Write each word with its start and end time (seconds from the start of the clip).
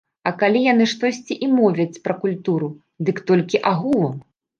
А 0.29 0.31
калі 0.43 0.61
яны 0.67 0.85
штосьці 0.93 1.35
і 1.47 1.49
мовяць 1.57 2.01
пра 2.07 2.15
культуру, 2.23 2.71
дык 3.11 3.21
толькі 3.29 3.61
агулам. 3.73 4.17